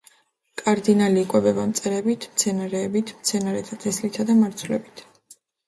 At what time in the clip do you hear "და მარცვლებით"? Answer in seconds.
4.33-5.09